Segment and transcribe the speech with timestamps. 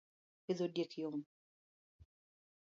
[0.45, 1.17] pidho diek yom